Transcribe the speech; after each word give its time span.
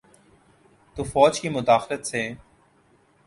تو 0.95 1.03
فوج 1.03 1.39
کی 1.41 1.49
مداخلت 1.49 2.05
سے۔ 2.07 2.33